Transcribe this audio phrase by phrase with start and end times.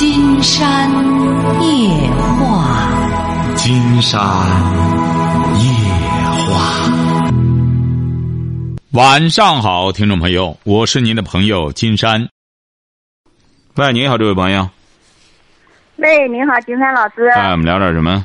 [0.00, 0.90] 金山
[1.60, 4.18] 夜话，金山
[5.58, 5.62] 夜
[6.48, 6.90] 话。
[8.92, 12.26] 晚上好，听众朋友，我是您的朋友金山。
[13.74, 14.66] 喂，你好，这位朋友。
[15.96, 17.26] 喂，你好，金山老师。
[17.34, 18.24] 哎，我们聊点什么？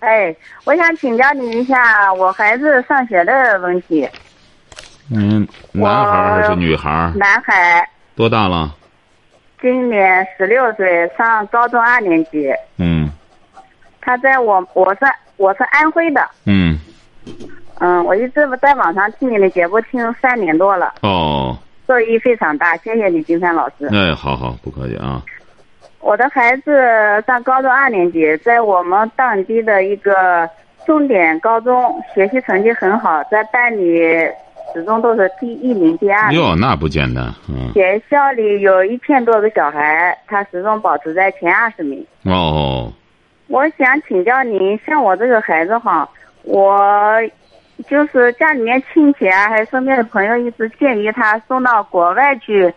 [0.00, 4.06] 哎，我想请教你一下我孩子上学的问题。
[5.10, 7.10] 嗯，男孩还是女孩？
[7.16, 7.88] 男孩。
[8.14, 8.76] 多大了？
[9.60, 12.52] 今年十六岁，上高中二年级。
[12.78, 13.10] 嗯。
[14.00, 15.00] 他在我，我是
[15.36, 16.26] 我是安徽的。
[16.46, 16.78] 嗯。
[17.78, 20.94] 嗯，我一直在网上听你的节目，听三年多了。
[21.02, 21.56] 哦。
[21.86, 23.86] 受益非常大，谢谢你，金山老师。
[23.92, 25.22] 哎，好好，不客气啊。
[25.98, 26.72] 我的孩子
[27.26, 30.48] 上高中二年级，在我们当地的一个
[30.86, 34.00] 重点高中，学习成绩很好，在班里
[34.72, 36.40] 始终都是第一名、第二名。
[36.40, 37.24] 哟，那不简单。
[37.48, 37.72] 嗯。
[37.72, 42.04] 学校里有一千多个小孩，他始终保持在前二十名。
[42.24, 42.92] 哦。
[43.48, 46.08] 我想请教您，像我这个孩子哈，
[46.42, 47.20] 我
[47.88, 52.72] 就是家里面亲戚啊，还有身边的朋友一直建议他送到国外去。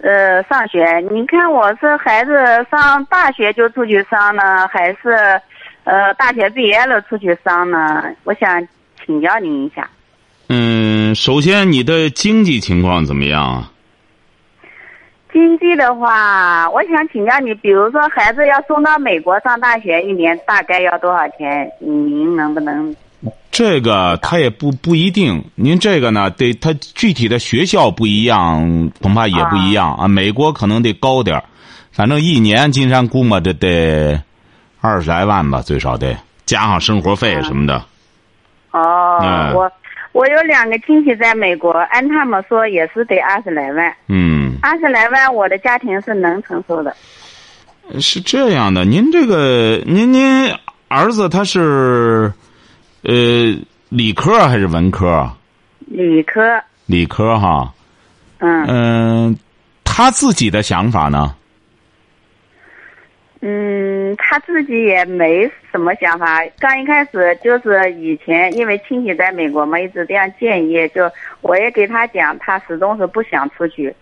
[0.00, 2.32] 呃，上学，你看我是孩子
[2.70, 5.10] 上大学就出去上呢，还是
[5.82, 8.04] 呃大学毕业了出去上呢？
[8.22, 8.64] 我想
[9.04, 9.90] 请教您一下。
[10.48, 13.70] 嗯，首先你的经济情况怎么样啊？
[15.30, 21.70] 经济的话，我想请教你，比如说孩子要送到美国上大学，一年大概要多少钱？
[21.80, 22.96] 您能不能？
[23.50, 30.08] 这个他也不不一定，您这个呢，得他具体的学校不一样，恐怕也不一样啊。
[30.08, 31.42] 美国可能得高点
[31.92, 34.22] 反正一年金山估摸着得
[34.80, 37.84] 二十来万吧，最少得加上生活费什么的。
[38.70, 39.70] 哦，我
[40.18, 43.94] 我有两个亲戚在美国，按他们说也是得二十来万。
[44.08, 46.92] 嗯，二十来万，我的家庭是能承受的。
[48.00, 50.52] 是这样的，您这个您您
[50.88, 52.32] 儿子他是。
[53.04, 53.14] 呃，
[53.90, 55.30] 理科还是文科？
[55.86, 56.40] 理科。
[56.86, 57.72] 理科哈。
[58.38, 58.66] 嗯。
[58.66, 59.38] 嗯，
[59.84, 61.32] 他自己的想法呢？
[63.40, 66.42] 嗯，他自己也没什么想法。
[66.58, 71.08] 刚一开始就是以前，因为亲戚在美国嘛，一直这样建议，就
[71.40, 73.94] 我也给他讲，他始终是不想出去。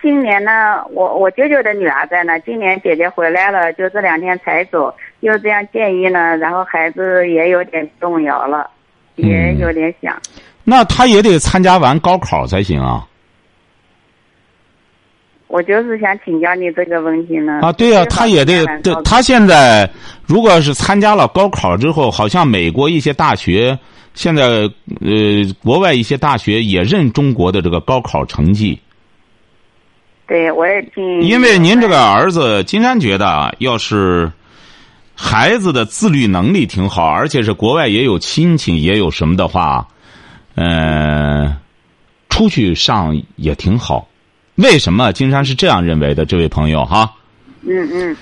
[0.00, 4.94] 今年呢，我我舅舅的女儿在呢，今年姐姐回来了，就这两天才走。
[5.20, 8.70] 又这样建议呢，然后孩子也有点动摇了，
[9.16, 10.14] 也有点想。
[10.62, 13.04] 那他也得参加完高考才行啊。
[15.46, 17.60] 我就是想请教你这个问题呢。
[17.62, 19.88] 啊，对呀，他也得，对，他现在
[20.26, 23.78] 如果是参加了高考之后，好像美国一些大学
[24.14, 24.70] 现在呃，
[25.62, 28.78] 国外一些大学也认中国的这个高考成绩。
[30.26, 31.22] 对，我也听。
[31.22, 34.32] 因为您这个儿子，金山觉得要是。
[35.16, 39.86] 孩子的自律能力挺好，而且是国外也有亲戚，也有什么的话，
[40.56, 41.56] 嗯，
[42.28, 44.08] 出去上也挺好。
[44.56, 46.24] 为什么金山是这样认为的？
[46.24, 47.12] 这位朋友哈，
[47.62, 48.16] 嗯嗯，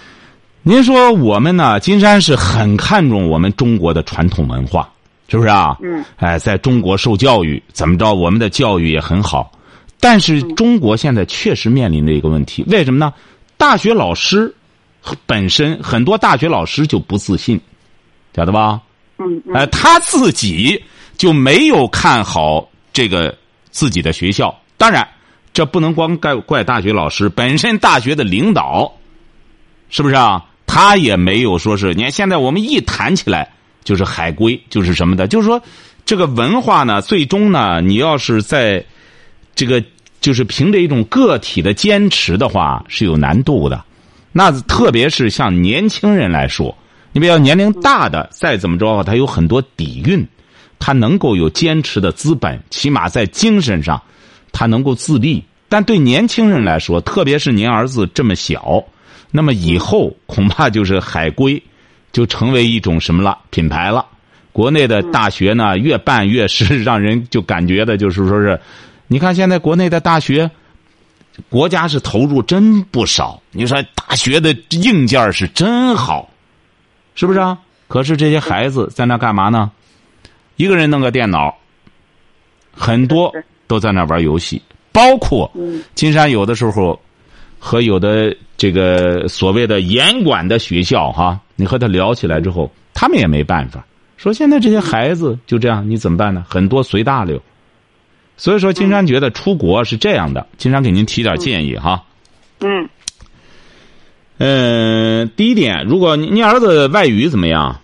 [0.63, 1.79] 您说我们呢？
[1.81, 4.89] 金山是很看重我们中国的传统文化，
[5.29, 5.77] 是不是啊？
[5.83, 8.15] 嗯，哎，在中国受教育怎么着？
[8.15, 9.53] 我们的教育也很好，
[10.01, 13.13] 但是中国现在确实面临着一个问题，为什么呢？
[13.57, 14.55] 大学老师。
[15.27, 17.61] 本身很多大学老师就不自信，
[18.37, 18.81] 晓得吧？
[19.19, 20.81] 嗯，哎，他自己
[21.19, 23.37] 就没有看好这个
[23.73, 24.57] 自己的学校。
[24.77, 25.05] 当然，
[25.53, 28.93] 这不能光怪怪大学老师，本身大学的领导，
[29.91, 30.45] 是不是啊？
[30.67, 31.93] 他也没有说是。
[31.93, 33.51] 你看现在我们一谈起来
[33.85, 35.63] 就是海归，就是什么的，就是说
[36.07, 38.83] 这个文化呢，最终呢，你要是在
[39.55, 39.85] 这个
[40.23, 43.85] 就是凭着一种个体的坚持的话，是有难度的。
[44.33, 46.75] 那特别是像年轻人来说，
[47.13, 50.27] 你比较年龄大的，再怎么着，他有很多底蕴，
[50.79, 54.03] 他能够有坚持的资本，起码在精神上，
[54.53, 55.43] 他能够自立。
[55.69, 58.85] 但对年轻人来说，特别是您儿子这么小，
[59.31, 61.61] 那么以后恐怕就是海归，
[62.13, 64.07] 就成为一种什么了品牌了。
[64.53, 68.61] 国内的大学呢，越办越是让人就感觉的，就是说是，
[69.07, 70.51] 你看现在国内的大学。
[71.49, 76.29] 国家是投入真不少，你说大学的硬件是真好，
[77.15, 77.59] 是不是啊？
[77.89, 79.71] 可是这些孩子在那干嘛呢？
[80.57, 81.57] 一个人弄个电脑，
[82.71, 83.35] 很多
[83.73, 84.61] 都在那玩游戏，
[84.93, 85.51] 包括
[85.95, 87.01] 金山有的时候
[87.59, 93.83] 和有的这个所谓的严管的学校哈，你和他聊起来之后，他们也没办法，
[94.19, 96.45] 说现在这些孩子就这样，你怎么办呢？
[96.47, 97.41] 很多随大流。
[98.37, 100.47] 所以说，金山觉得出国是这样的。
[100.59, 102.03] 金山给您提点建议哈。
[102.61, 102.87] 嗯。
[104.37, 107.81] 嗯，第一点，如果你你儿子外语怎么样？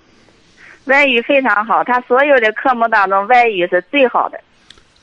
[0.85, 4.39] 外语非常好，他所有的科目当中外语是最好的。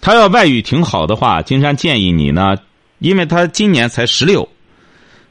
[0.06, 2.56] 他要外语挺好的话，金山建议你呢，
[3.00, 4.48] 因为他今年才十六，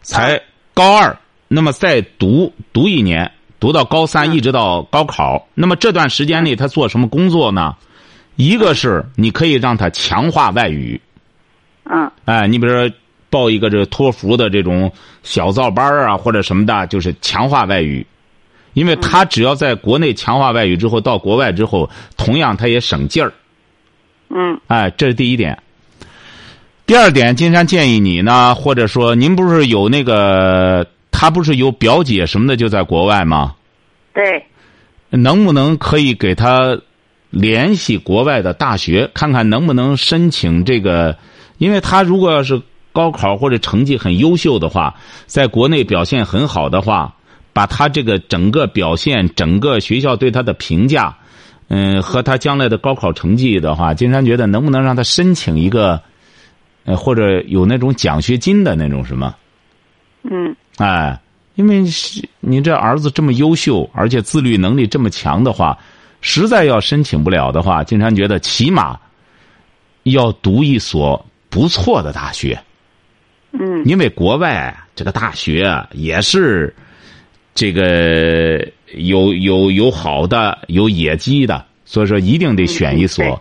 [0.02, 0.42] 才
[0.74, 1.16] 高二，
[1.46, 3.30] 那么再读读一年，
[3.60, 5.46] 读到高三，一直到高考。
[5.54, 7.76] 那么这段时间内他做什么工作呢？
[8.34, 11.00] 一个是你可以让他强化外语，
[11.84, 12.92] 嗯哎，你比如说
[13.30, 14.90] 报一个这个托福的这种
[15.22, 18.04] 小灶班儿啊，或者什么的，就是强化外语。
[18.72, 23.32] 因为他只要在国内强化外语之后，到国外之后，同样他也省劲儿。
[24.30, 25.58] 嗯哎，这是第一点。
[26.86, 33.54] 第二点，金山建议你呢，或者说您不是有那个，他不是有表姐什么的就在国外吗？
[34.12, 34.44] 对，
[35.08, 36.78] 能不能可以给他
[37.30, 41.16] 联系国外的大学，看看能不能申请这个？
[41.56, 42.60] 因为他如果要是
[42.92, 44.94] 高考或者成绩很优秀的话，
[45.26, 47.14] 在国内表现很好的话，
[47.52, 51.16] 把他这个整个表现、整个学校对他的评价，
[51.68, 56.00] 嗯，和他将来的高考成绩的话，金山觉得能不能让他申请一个，
[56.84, 59.34] 呃，或者有那种奖学金的那种什么？
[60.24, 60.54] 嗯。
[60.76, 61.18] 哎，
[61.54, 65.78] 因为是你这儿子这么优秀，而且自律能力这么强的话，
[66.20, 68.98] 实在要申请不了的话，金山觉得起码
[70.02, 72.60] 要读一所不错的大学，
[73.52, 73.84] 嗯。
[73.84, 76.74] 因为国外这个大学啊也是
[77.54, 78.66] 这个
[78.96, 83.40] 有有有好的，有野鸡的，所以说一定得选一所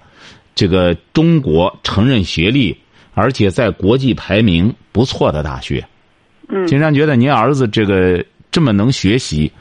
[0.55, 2.75] 这个中国承认学历，
[3.13, 5.85] 而且在国际排名不错的大学。
[6.49, 9.51] 嗯金山觉得您儿子这个这么能学习，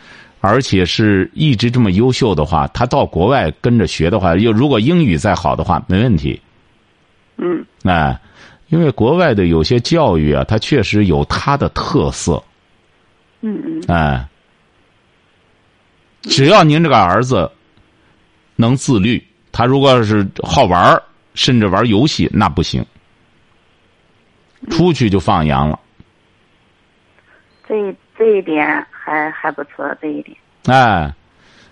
[0.41, 6.39] 而且是一直这么优秀的话，他到国外跟着学的话，又如果英语再好的话，没问题。
[7.39, 8.21] 嗯哎，
[8.69, 12.43] 因为国外的有些教育啊，它确实有它的特色。
[13.41, 14.29] 嗯嗯哎，
[16.23, 17.51] 只要您这个儿子
[18.57, 21.03] 能自律，他如果要是好玩儿
[21.35, 22.85] 甚至玩游戏，那不行。
[24.71, 25.79] 出去就放羊了。
[27.69, 30.37] 这一这一点还还不错，这一点。
[30.67, 31.13] 哎，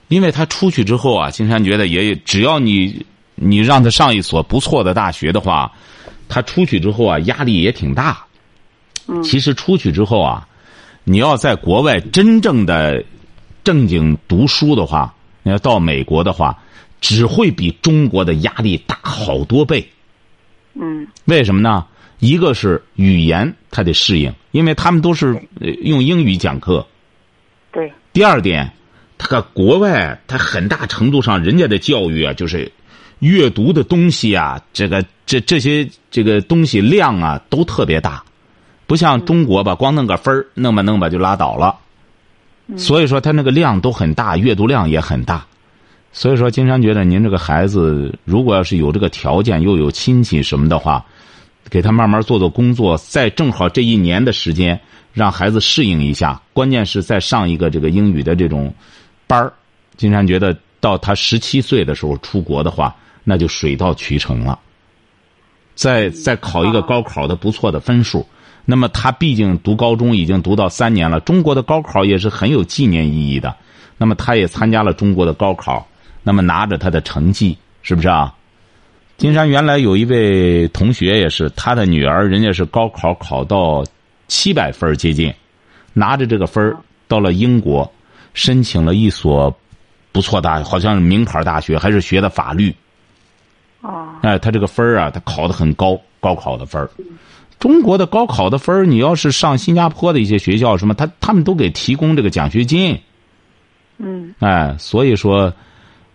[0.08, 3.06] 因为他出去之后啊，金山觉得也只要你
[3.36, 5.70] 你让他上一所不错的大学的话，
[6.28, 8.24] 他出去之后啊，压力也挺大。
[9.06, 10.48] 嗯其实出去之后啊，
[11.04, 13.04] 你要在国外真正的
[13.64, 16.58] 正经读书的话，你要到美国的话，
[17.00, 19.86] 只会比中国的压力大好多倍。
[20.74, 21.86] 嗯为什么呢？
[22.18, 26.86] 一个是语言他得适应，因为他们都是呃用英语讲课。
[27.72, 28.70] 对，第二点，
[29.16, 32.70] 他搁国外，他很大程度上人家的教育啊，就是
[33.20, 38.22] 阅读的东西啊，这个这这些这个东西量啊都特别大，
[38.86, 41.74] 不像中国吧，光弄个分儿弄吧弄吧就拉倒了。
[42.76, 45.46] 所以说他那个量都很大，阅读量也很大。
[46.12, 51.04] 所以说，金山觉得您这个孩子，如果要是有这个条件，又有亲戚什么的话，
[51.68, 54.80] 给他慢慢做做工作，在正好这一年的时间，
[55.12, 56.42] 让孩子适应一下。
[56.52, 58.74] 关键是再上一个这个英语的这种
[59.28, 59.52] 班儿。
[59.96, 62.92] 金山觉得到他十七岁的时候出国的话，
[63.22, 64.58] 那就水到渠成了。
[65.76, 68.26] 再再考一个高考的不错的分数，
[68.64, 73.54] 那么他毕竟读高中已经读到三年了，中国的高考也是很有纪念意义的。
[73.98, 75.86] 那么他也参加了中国的高考，
[76.22, 78.34] 那么拿着他的成绩，是不是啊？
[79.18, 83.84] 金山原来有一位同学也是，他的女儿人家是高考考到
[84.28, 85.30] 七百分儿接近，
[85.92, 86.74] 拿着这个分儿
[87.06, 87.92] 到了英国，
[88.32, 89.54] 申请了一所
[90.12, 92.74] 不错大，好像是名牌大学，还是学的法律。
[93.82, 96.88] 哦，哎，他这个分儿啊，他考得很高，高考的分儿。
[97.60, 102.98] 中国的高考的分儿，你要是上新加坡的一些学校什么，他他们都给提供这个奖学金。
[103.98, 105.52] 嗯哎，所以说，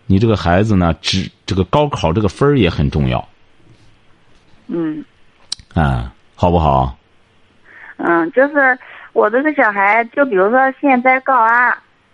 [0.06, 3.26] 你这个孩子呢，只这个高考这个分儿也很重要，
[4.66, 5.04] 嗯
[5.72, 6.98] 啊，好不好？
[7.98, 8.76] 嗯，就是
[9.12, 11.72] 我这个小孩，就比如说现在高二，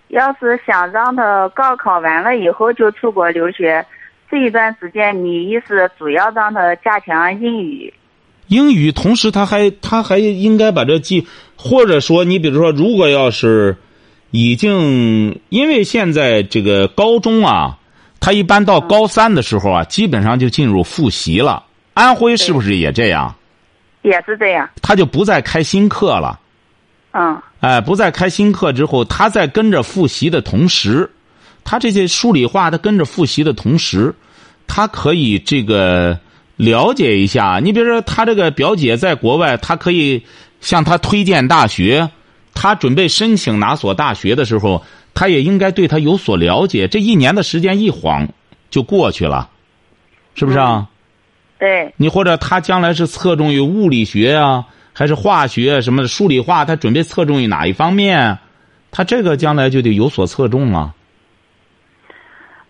[0.09, 3.85] 要是想让他高考完了以后就出国留学，
[4.31, 7.93] 这一段时间你意思主要让他加强英语。
[8.49, 13.77] 英语，同时他还他还应该把这记，或者说你比如说，如果要是
[14.31, 17.79] 已经，因为现在这个高中啊，
[18.21, 21.65] 他一般到高三的时候啊，基本上就进入复习了。
[21.95, 23.35] 安徽是不是也这样？
[24.03, 26.39] 也是这样，他就不再开新课了。
[27.13, 31.09] 嗯哎，不再开新课之后，他在跟着复习的同时，
[31.63, 34.13] 他这些数理化，他跟着复习的同时，
[34.67, 36.19] 他可以这个
[36.57, 37.61] 了解一下。
[37.63, 40.25] 你比如说，他这个表姐在国外，他可以
[40.61, 42.11] 向他推荐大学，
[42.55, 44.83] 他准备申请哪所大学的时候，
[45.15, 46.87] 他也应该对他有所了解。
[46.89, 48.29] 这一年的时间一晃
[48.71, 49.49] 就过去了，
[50.35, 50.89] 是不是啊？
[51.59, 58.39] 对，你或者他将来是侧重于物理学啊，还是化学什么的数理化，他准备侧重于哪一方面？
[58.91, 60.93] 他这个将来就得有所侧重啊。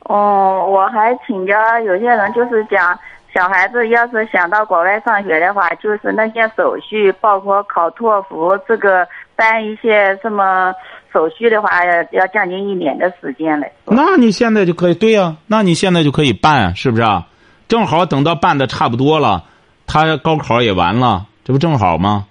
[0.04, 1.54] 哦，我还请教
[1.86, 2.98] 有些人，就是讲
[3.34, 10.72] 小孩子要是想到国外上学的话，就是那些手续，包括考托福，这个办一些什么
[11.12, 11.70] 手续的话，
[12.12, 13.72] 要将近一年的时间嘞。
[13.86, 17.26] 那你现在就可以对呀、那你现在就可以办，是不是啊？
[17.68, 19.44] 正好等到办的差不多了，
[19.86, 22.26] 他高考也完了，这不正好吗？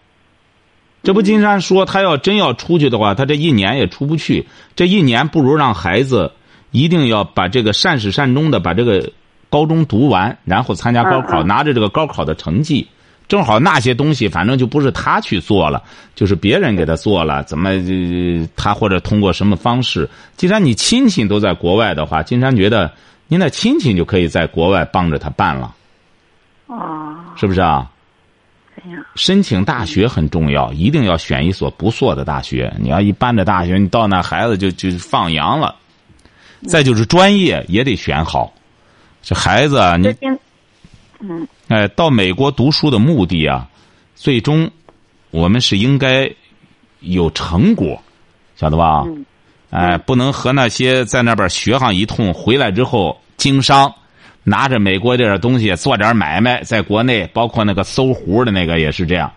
[1.02, 4.48] 这不金山说，他要真要出去的话，他这一年也出不去。
[4.76, 6.34] 这一年不如让孩子
[6.70, 9.12] 一定要把这个善始善终的把这个
[9.52, 12.88] 高中读完，然后参加高考，拿着这个高考的成绩。
[13.28, 15.82] 正好那些东西，反正就不是他去做了，
[16.16, 17.44] 就是别人给他做了。
[17.44, 20.10] 怎么、呃他或者通过什么方式？
[20.36, 22.92] 既然你亲戚都在国外的话，金山觉得
[23.28, 25.74] 您的亲戚就可以在国外帮着他办了，
[26.68, 27.90] 哦，是不是啊？
[29.16, 32.74] 申请大学很重要，一定要选一所不错的大学。
[32.80, 35.76] 你要一般的大学，你到那孩子就就放羊了。
[36.68, 38.52] 再就是专业也得选好。
[39.22, 40.14] 这孩子啊，你
[41.20, 43.68] 嗯哎，到美国读书的目的啊，
[44.16, 44.70] 最终
[45.30, 46.32] 我们是应该
[47.00, 48.02] 有成果，
[48.56, 49.04] 晓得吧？
[49.06, 49.26] 嗯
[49.70, 53.94] 哎，不能和那些在那边学上一通，回来之后经商，
[54.44, 59.32] 拿着美国这点东西做点买卖，在国内包括那个搜狐的那个也是这样，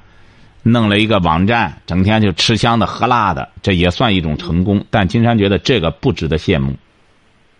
[0.65, 4.85] 弄了一个网站，整天就吃香的喝辣的，这也算一种成功。
[4.91, 6.75] 但金山觉得这个不值得羡慕。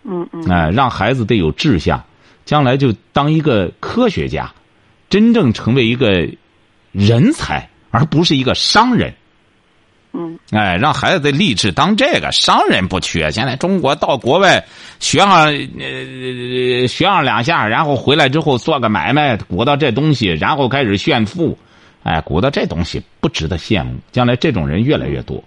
[0.03, 2.03] 嗯嗯哎，让孩子得有志向，
[2.45, 4.53] 将来就当一个科学家，
[5.09, 6.27] 真正成为一个
[6.91, 9.13] 人才，而不是一个商人。
[10.17, 13.29] 嗯哎，让孩子得立志当这个商人不缺。
[13.31, 14.63] 现在中国到国外
[14.99, 21.57] 学上呃学上两下，然后回来之后做个买卖，鼓捣这东西，然后开始炫富，
[22.03, 23.97] 哎，鼓捣这东西不值得羡慕。
[24.13, 25.43] 将来这种人越来越多，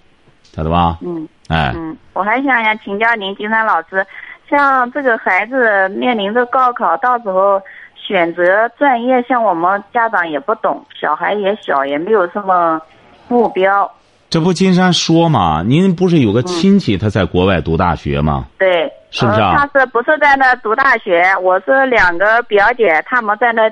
[0.55, 0.99] 晓得吧？
[1.01, 4.07] 嗯哎，嗯，我还想想请教您，金山老师，
[4.49, 7.61] 像这个孩子面临着高考，到时候
[7.95, 12.81] 选择专业，像我们家长也不懂，小孩也小，也没有什么
[13.29, 13.91] 目标。
[14.31, 15.63] 这不金山说嘛？
[15.67, 18.47] 您不是有个亲戚他在国外读大学吗？
[18.59, 21.25] 对，是不是他是不是在那读大学？
[21.41, 23.71] 我是两个表姐，他们在那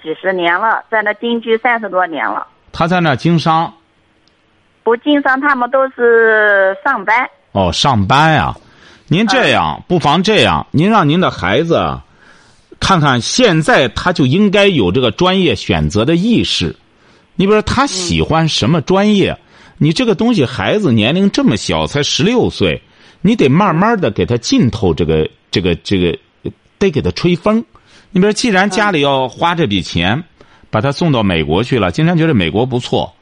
[0.00, 2.46] 几十年了，在那定居三十多年了。
[2.72, 3.72] 他在那经商
[4.84, 7.28] 不经商，他们都是上班。
[7.50, 8.54] 哦，上班呀、
[9.08, 12.04] 您这样、不妨这样，您让您的孩子啊
[12.80, 16.74] 看看，现在他就应该有这个专业选择的意识。
[17.36, 19.38] 你比如说，他喜欢什么专业？
[19.78, 22.80] 你这个东西，孩子年龄这么小，才十六岁，
[23.20, 26.18] 你得慢慢的给他浸透这个这个这个，
[26.78, 27.64] 得给他吹风。
[28.10, 30.24] 你比如，既然家里要花这笔钱，
[30.70, 33.14] 把他送到美国去了，金山觉得美国不错，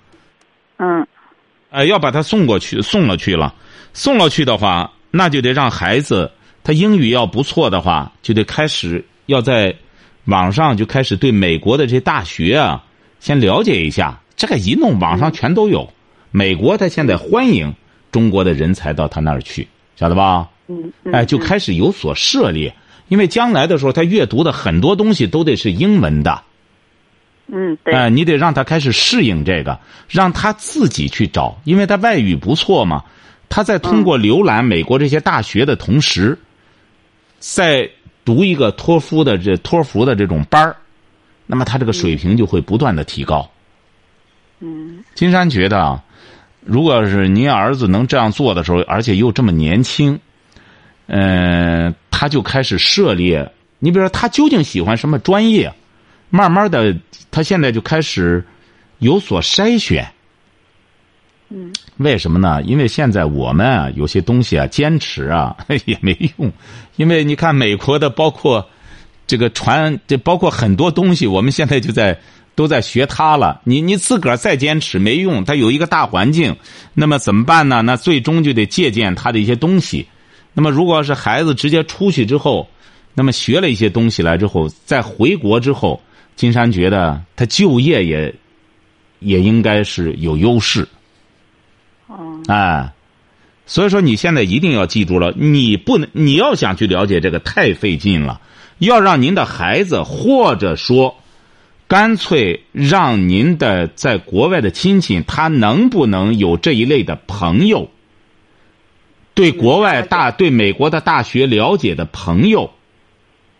[0.76, 1.06] 嗯
[1.70, 3.52] 呃，要把他送过去，送了去了，
[3.92, 6.28] 送了去的话，那就得让孩子
[6.64, 9.72] 他英语要不错的话，就得开始要在
[10.24, 12.84] 网上就开始对美国的这些大学啊，
[13.20, 14.20] 先了解一下。
[14.34, 15.88] 这个一弄网上全都有，
[16.32, 17.72] 美国他现在欢迎
[18.10, 20.48] 中国的人才到他那儿去，晓得吧？
[20.66, 21.14] 嗯嗯。
[21.14, 22.74] 哎，就开始有所涉猎，
[23.06, 26.42] 因为将来的时候他阅读的很多东西都得是英文的。
[27.46, 27.94] 嗯，对。
[27.94, 29.78] 哎，你得让他开始适应这个，
[30.08, 33.04] 让他自己去找，因为他外语不错嘛。
[33.48, 36.38] 他在通过浏览美国这些大学的同时，
[37.38, 37.88] 在
[38.24, 40.76] 读一个托福的这托福的这种班儿，
[41.46, 43.48] 那么他这个水平就会不断的提高。
[44.60, 46.02] 嗯金山觉得啊，
[46.64, 50.18] 如果是您儿子能这样做的时候，而且又这么年轻，
[51.06, 53.52] 嗯、他就开始涉猎。
[53.78, 55.70] 你比如说，他究竟喜欢什么专业？
[56.30, 56.96] 慢慢的，
[57.30, 58.42] 他现在就开始
[59.00, 60.10] 有所筛选。
[61.50, 62.62] 嗯为什么呢？
[62.62, 66.50] 因为现在我们啊，有些东西啊，坚持啊 也没用，
[66.96, 68.66] 因为你看美国的，包括
[69.26, 72.18] 这个传，这包括很多东西，我们现在就在
[72.54, 73.60] 都在学它了。
[73.64, 76.56] 你你自个儿再坚持没用，它有一个大环境，
[76.94, 77.82] 那么怎么办呢？
[77.82, 80.06] 那最终就得借鉴它的一些东西。
[80.54, 82.68] 那么如果是孩子直接出去之后，
[83.12, 86.00] 那么学了一些东西来之后，再回国之后，
[86.36, 88.34] 金山觉得他就业也
[89.20, 90.86] 也应该是有优势。
[92.06, 92.92] 哦哎，
[93.66, 98.40] 所以说你现在一定要记住了，你不能，你要想去了解这个太费劲了。
[98.78, 101.16] 要让您的孩子，或者说
[101.86, 107.88] 干脆让您的在国外的亲戚，他能不能有这一类的朋友？
[109.32, 112.70] 对国外大、对美国的大学了解的朋友，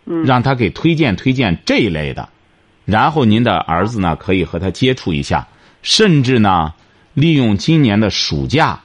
[0.05, 2.29] 嗯，让他给推荐推荐这一类的，
[2.85, 5.47] 然后您的儿子呢可以和他接触一下，
[5.81, 6.73] 甚至呢
[7.15, 8.81] 利用今年的暑假，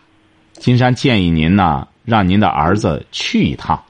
[0.52, 3.82] 金山建议您呢让您的儿子去一趟。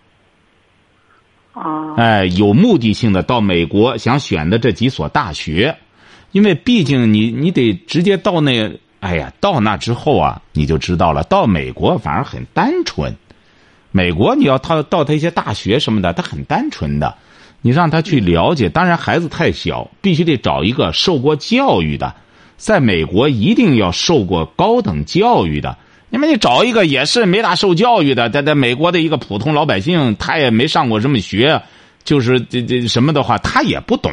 [1.52, 5.76] 哦，哎，有目的性的到美国想选的这几所大学，
[6.32, 11.23] 因为毕竟你你得直接到那，哎呀，到那之后啊，你就知道了。
[11.25, 13.14] 到美国反而很单纯，
[13.90, 17.14] 美国你要他到他一些大学什么的，他很单纯的，
[17.61, 18.70] 你让他去了解。
[18.70, 22.14] 当然孩子太小，必须得找一个受过教育的，
[22.61, 25.79] 在美国一定要受过高等教育的。
[26.11, 31.62] 你们你找一个也是没大受教育的，在在美国的一个普通老百姓，他也没上过什么学，
[32.05, 34.12] 就是这这什么的话，他也不懂。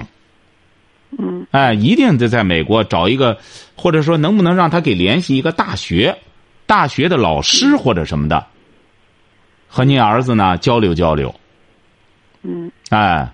[1.18, 3.38] 嗯，哎，一定得在美国找一个，
[3.76, 6.18] 或者说能不能让他给联系一个大学，
[6.66, 8.46] 大学的老师或者什么的，
[9.68, 11.36] 和您儿子呢交流交流。
[12.44, 13.30] 嗯，哎，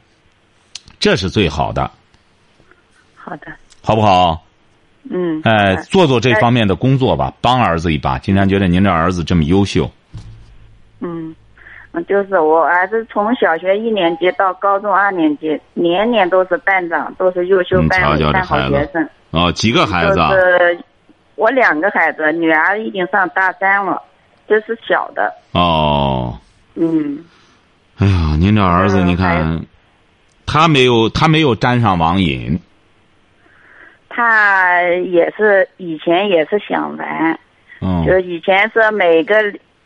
[0.99, 1.91] 这是最好的，
[3.13, 3.47] 好的，
[3.83, 4.42] 好不好？
[5.09, 8.17] 嗯，哎，做做这方面的工作吧，帮儿子一把。
[8.17, 9.89] 金山觉得您这儿子这么优秀，
[11.01, 11.35] 嗯，
[11.91, 19.09] 嗯，就是我儿子从小学一年级到高中二年级，年年都是班长，都是优秀嗯班班好学生。
[19.31, 20.35] 哦，几个孩子啊就？
[20.35, 20.79] 是
[21.35, 24.01] 我两个孩子，女儿已经上大三了，
[24.47, 25.33] 这是小的。
[25.51, 26.37] 哦，
[26.75, 27.23] 嗯，
[27.97, 29.65] 哎呀，您这儿子，嗯你看，
[30.45, 32.59] 他没有他没有沾上网瘾，
[34.15, 34.79] 他
[35.11, 37.39] 也是以前也是想玩，
[37.81, 39.35] 嗯就以前是每个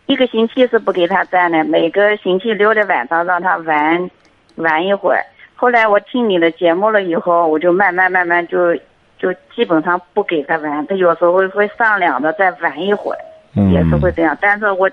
[0.05, 4.09] 一个星期是不给他占的，每个星期六的晚上让他玩
[4.55, 5.23] 玩一会儿。
[5.55, 8.75] 后来我听你的节目了以后，我就慢慢慢慢就
[9.17, 13.19] 就基本上不给他玩，他有时候会会上两的再玩一会儿，
[13.55, 14.37] 嗯也是会这样。
[14.41, 14.89] 但是我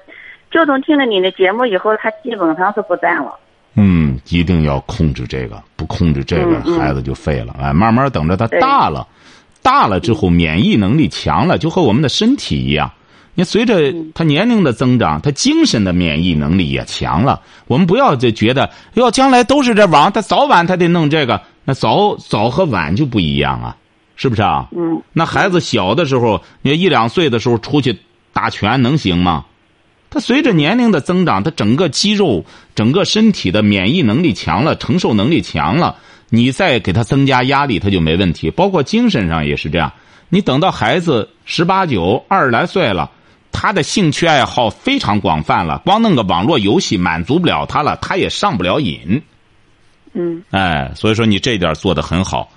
[0.50, 3.34] 就从听了你的节目以后，他基本上是不占了。
[3.76, 7.56] 嗯，一定要控制这个，不控制这个，孩子就废了。
[7.60, 9.04] 哎，慢慢等着他大了，
[9.64, 12.92] 大了之后免疫能力强了，就和我们的身体一样。
[13.34, 17.40] 你随着嗯他年龄的增长，他精神的免疫能力也强了。
[17.66, 23.76] 我们不要就觉得要将来都是这网，他早晚他得弄这个，那早早和晚就不一样啊，
[24.14, 24.68] 是不是啊？
[24.76, 27.98] 嗯，那孩子小的时候，你一两岁的时候出去
[28.34, 29.46] 打拳能行吗？
[30.10, 32.44] 他随着年龄的增长，他整个肌肉、
[32.76, 35.96] 整个身体的免疫能力强了，承受能力强了，
[36.28, 38.50] 你再给他增加压力，他就没问题。
[38.50, 39.92] 包括精神上也是这样。
[40.28, 43.10] 你等到孩子十八九、二十来岁了，
[43.52, 49.22] 他的兴趣爱好非常广泛了，光弄个网络游戏满足不了他了，他也上不了瘾。
[50.14, 52.48] 嗯哎，所以说你这点做的很好。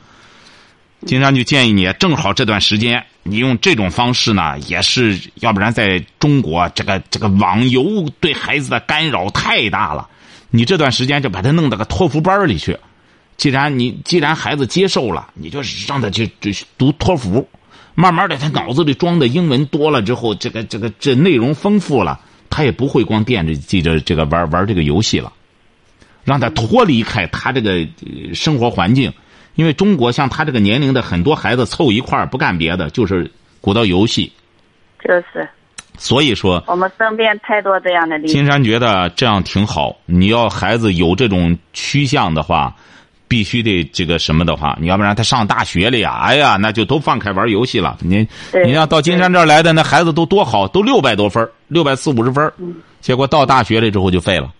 [1.05, 10.09] 经常就建议你，正好这段时间，你用这种方式呢，也是要不然在中国这个这个网游对孩子的干扰太大了。
[10.49, 12.75] 你这段时间就把他弄到个托福班里去。
[13.37, 17.47] 既然你既然孩子接受了，你就让他去去读托福，
[17.95, 22.19] 慢慢的他脑子里装的英文多了之后，这个这个这内容丰富了，
[22.49, 25.31] 他也不会光惦着记着这个玩玩这个游戏了。
[26.23, 29.13] 让他脱离开他这个呃生活环境，
[29.55, 34.33] 因为中国像他这个年龄的很多孩子凑一块儿不干别的，就是鼓捣游戏。
[35.01, 35.47] 就是
[35.97, 38.33] 所以说，我们身边太多这样的例子。
[38.33, 39.95] 金山觉得这样挺好。
[40.05, 42.75] 你要孩子有这种趋向的话，
[43.27, 47.97] 必须得这个什么的话，你要不然他上大学了呀，哎呀，那就都放开玩游戏了。
[47.99, 48.27] 你
[48.65, 52.53] 你要到金山这儿来的那孩子都多好，都六百多分六百四五十分儿
[53.01, 54.51] 结果到大学了之后就废了。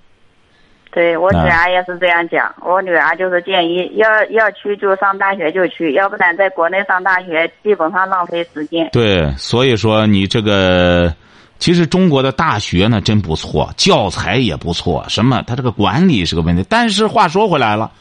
[0.90, 8.90] 对我女啊儿也是这样讲，我女儿就是建议要要去就上大学就去，要不然在国内上大学基本上浪费时间。
[8.92, 11.14] 对，所以说你这个，
[11.60, 16.66] 其实中国的大学呢真不错，教材也不错，什么它这个管理是个问题。
[16.68, 17.92] 但是话说回来了，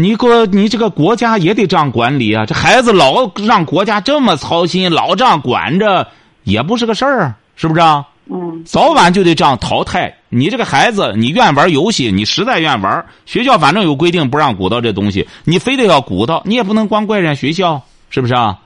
[0.00, 6.06] 你国你这个国家也得这样管理啊，这孩子老让国家这么操心，老这样管着，
[6.44, 8.06] 也不是个事儿啊，是不是啊？
[8.30, 10.14] 嗯早晚就得这样淘汰。
[10.28, 18.56] 你这个孩子，你愿玩游戏，你实在愿玩，学校反正有规定不让鼓捣这东西，你非得要鼓捣，你也不能光怪人家学校，是不是啊？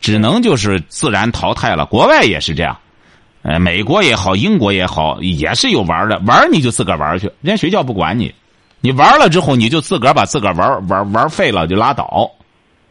[0.00, 1.86] 只能就是自然淘汰了。
[1.86, 2.76] 国外也是这样，
[3.42, 8.34] 呃，美国也好，英国也好，也是有玩的，玩你就自个儿玩去，人家学校不管你，
[8.84, 12.30] 你玩了之后你就自个儿把自个儿玩玩玩废了就拉倒，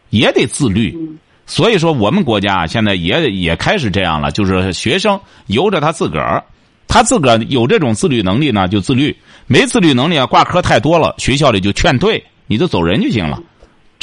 [0.10, 0.98] 也得自律。
[1.46, 6.44] 所以说，我们国家现在也也开始这样了，就是学生由着他自个儿，
[6.88, 13.40] 他自个儿有这种自律能力呢，就自律；没自律能力啊，挂科太多了，学校里就劝退，你就走人就行了。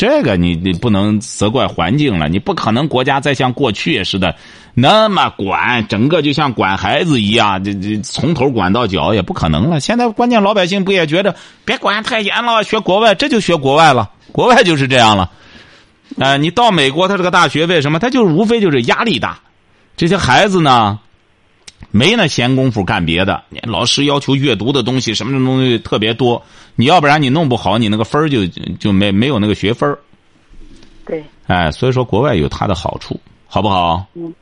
[0.01, 4.35] 这个你你不能责怪环境了，你不可能国家再像过去似的
[4.73, 9.79] 那么管，整个就像管孩子一样，这这从头管到脚也不可能了。
[9.79, 11.37] 现在关键老百姓不也觉得
[11.67, 15.31] 别管太严了，学国外，这就学国外了，国外就是这样了。
[16.17, 17.99] 呃，你到美国，他这个大学为什么？
[17.99, 19.39] 他就是无非就是压力大，
[19.99, 20.99] 这些孩子呢，
[21.91, 23.43] 没那闲工夫干别的。
[23.63, 26.43] 老师要求阅读的东西，什么东西特别多，
[26.77, 28.47] 你要不然你弄不好，你那个分儿就
[28.79, 29.99] 就没没有那个学分儿。
[31.05, 34.07] 对，哎，所以说国外有它的好处，好不好？
[34.15, 34.33] 嗯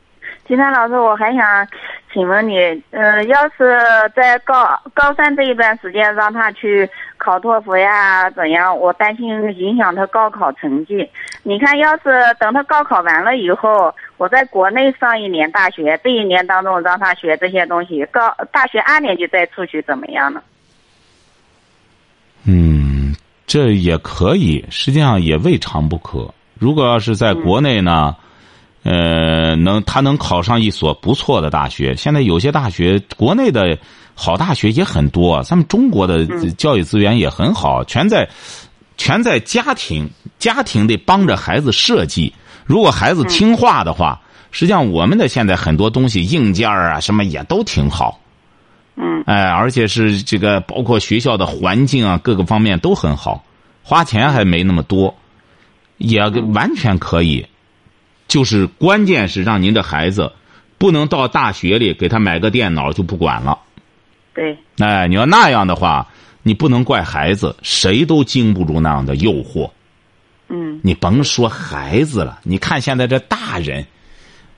[0.47, 1.67] 金山老师，我还想
[2.11, 2.55] 请问你，
[2.89, 3.79] 呃，要是
[4.15, 8.75] 在高高三这一段时间让他去考托福呀，怎样？
[8.75, 9.27] 我担心
[9.59, 11.07] 影响他高考成绩。
[11.43, 12.03] 你看，要是
[12.39, 20.41] 等他高考完了以后，我在国内上一年大学，这一年当中让他学这些东西，高大学二年级再出去怎么样呢？
[22.43, 23.15] 嗯，
[23.47, 26.33] 这也可以，实际上也未尝不可。
[26.55, 28.15] 如果要是在国内呢，
[28.83, 31.95] 呃，能他能考上一所不错的大学。
[31.95, 33.77] 现在有些大学，国内的
[34.13, 38.27] 好大学也很多，咱们中国的教育资源也很好，全在
[38.99, 42.33] 全在家庭，家庭得帮着孩子设计。
[42.65, 48.19] 如果孩子听话的话，实际上我们的现在很多东西硬件啊什么也都挺好。
[48.97, 53.45] 嗯，哎，而且是这个，包括学校的环境啊，各个方面都很好，
[53.83, 55.15] 花钱还没那么多，
[55.97, 57.47] 也完全可以。
[58.27, 60.33] 就是关键是让您的孩子
[60.77, 63.57] 不能到大学里给他买个电脑就不管了。
[64.35, 66.07] 对，哎，你要那样的话，
[66.43, 69.69] 你不能怪孩子，谁都经不住那样的诱惑。
[70.47, 73.85] 嗯，你甭说孩子了，你看现在这大人，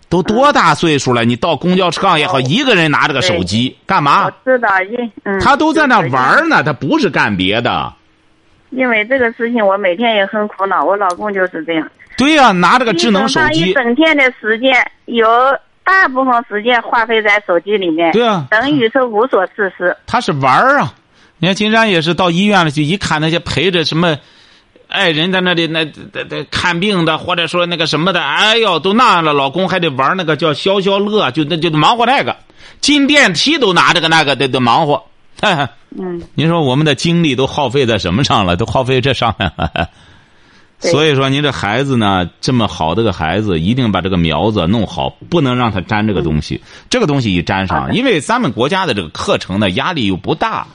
[0.08, 1.26] 都多大岁数了？
[1.26, 4.32] 你到公交车上也好，一个人拿着个手机干嘛我？
[4.46, 7.94] 知道，因嗯，他都在那玩呢，他不是干别的。
[8.70, 10.82] 因为这个事情，我每天也很苦恼。
[10.86, 11.86] 我老公就是这样，
[12.18, 14.74] 对呀、拿着个智能手基本上一机，整天的时间
[15.08, 15.28] 有
[15.84, 19.94] 大部分时间花费在手机里面，对啊等于是无所事事。
[20.08, 20.94] 他是玩儿啊。
[21.42, 24.16] 你看金山也是到医院里去，一看那些陪着什么
[24.88, 32.36] 爱人在那里那那那看病的，或者说那个什么的，哎呦，都那样了，老公还得玩那个叫消消乐，就那就忙活那个，
[32.80, 35.04] 进电梯都拿这个那个得得忙活。
[35.98, 38.56] 嗯，您说我们的精力都耗费在什么上了？
[38.56, 39.72] 都耗费这上面了。
[40.80, 46.62] 对所以说，您这孩子呢，这么好的个孩子，一定把这个苗子弄好，不能让他沾这个东西。
[46.90, 50.68] 这个东西一沾上，因为咱们国家的这个课程呢，压力又不大。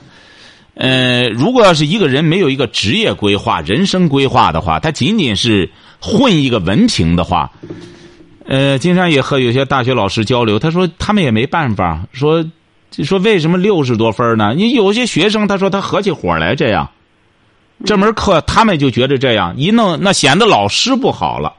[0.79, 5.67] 呃，如果要是一个人没有一个职业规划、人生规划的话，他仅仅是
[5.99, 7.51] 混一个文凭的话，
[8.45, 12.45] 呃，金山也和有些大学老师交流，他说他们也没办法，说
[12.91, 14.53] 就说为什么六十多分呢？
[14.55, 16.87] 你有些学生他说他合起伙来这样，
[17.83, 21.53] 这门课他们就觉得这样一弄，那显得老师不好了，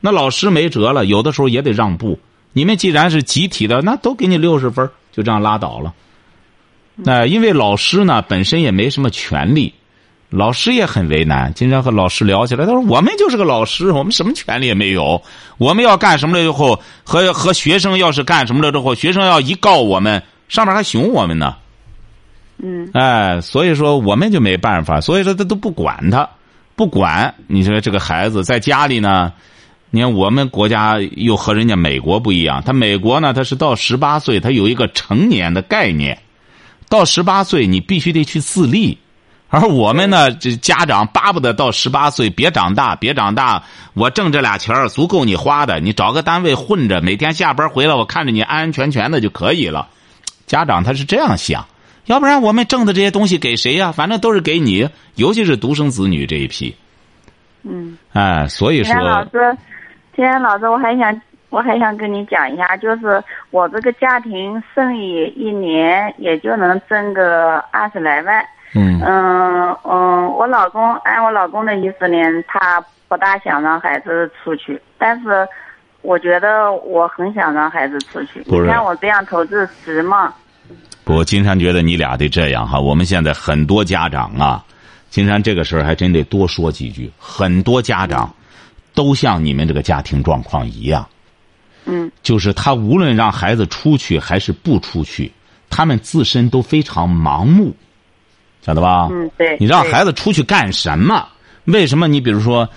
[0.00, 2.16] 那老师没辙了，有的时候也得让步。
[2.52, 5.92] 你们既然是集体的，那都给你六十分，就这样拉倒了。
[7.04, 9.72] 那、因为老师呢本身也没什么权利，
[10.30, 11.54] 老师也很为难。
[11.54, 15.22] 经常和老师聊起来，他说我们就是个老师，我们什么权利也没有。
[15.58, 21.56] 我们要干什么了之后，和和学生要是干什么了之后，学生要一告我们，上面还熊我们呢。
[22.60, 26.28] 嗯，哎，所以说我们就没办法，所以说他都不管他，
[26.74, 27.32] 不管。
[27.46, 29.32] 你说这个孩子在家里呢，
[29.90, 36.18] 你看我们国家又和人家美国不一样，他美国呢他是到十八岁，他有一个成年的概念，
[36.88, 38.98] 到十八岁你必须得去自立。
[39.50, 43.62] 而我们呢，这家长巴不得到十八岁别长大，别长大，
[43.94, 49.88] 我挣这俩钱儿足够你花的，你找个单位混着，每天下班回来我看着你安安全全的就可以了。
[50.46, 51.66] 家长他是这样想，
[52.04, 56.76] 要不然我们挣的这些东西给谁呀、反正都是给你，尤其是独生子女这一批。
[57.62, 59.58] 嗯，哎，所以金山老说，师，
[60.14, 61.10] 天天老师，我还想
[61.50, 68.44] 我还想跟你讲一下，就是我这个家庭生意一年也就能挣个二十来万。
[68.74, 75.48] 嗯嗯嗯，我老公按我老公的意思呢，他不大想让孩子出去，但是
[76.02, 78.42] 我觉得我很想让孩子出去。
[78.44, 80.34] 你看我这样投资值吗？
[81.02, 82.78] 不金山觉得你俩得这样哈。
[82.78, 84.62] 我们现在很多家长啊，
[85.08, 87.10] 金山这个事儿还真得多说几句。
[87.18, 88.30] 很多家长
[88.94, 91.08] 都像你们这个家庭状况一样，
[91.88, 95.32] 嗯就是他无论让孩子出去还是不出去，
[95.70, 97.74] 他们自身都非常盲目，
[98.62, 99.08] 晓得吧？
[99.10, 99.56] 嗯，对。
[99.58, 101.26] 你让孩子出去干什么？
[101.64, 102.06] 为什么？
[102.06, 102.68] 你比如说，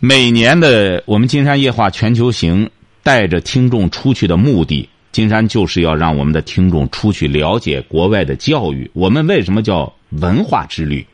[0.00, 2.68] 每年的我们金山夜话全球行
[3.02, 8.90] 带着听众出去的目的，金山就是要让我们的听众出去了解国外的教育。
[8.94, 11.06] 我们为什么叫文化之旅？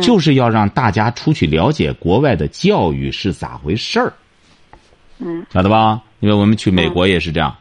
[0.00, 4.12] 就是要让大家出去了解国外的教育是咋回事儿。
[5.18, 6.02] 嗯，晓得吧？
[6.24, 7.54] 因为我们去美国也是这样，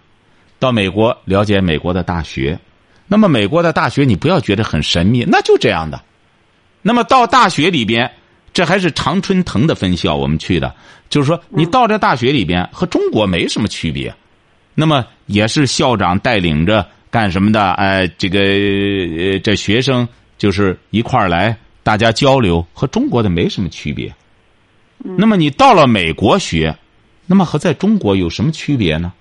[0.58, 2.58] 到美国了解美国的大学。
[3.08, 6.02] 那么美国的大学你不要觉得很神秘，那就这样的。
[6.82, 8.10] 那么到大学里边，
[8.54, 10.74] 这还是常春藤的分校，我们去的，
[11.10, 14.16] 就是说你到这大学里边和中国没什么区别。
[14.76, 17.74] 那么也是校长带领着干什么的？
[17.74, 24.16] 哎，这个呃，这学生就是一块儿来，大家交流，和中国的没什么区别。
[25.00, 26.74] 那么你到了美国学，
[27.26, 29.14] 那么和在中国有什么区别呢？